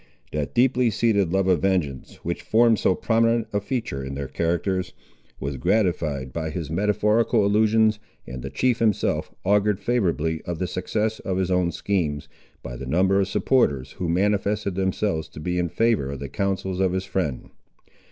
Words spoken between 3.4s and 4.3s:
a feature in their